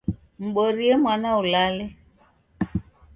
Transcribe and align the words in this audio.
Mborie 0.47 0.95
mwana 1.01 1.29
ulale. 1.41 1.85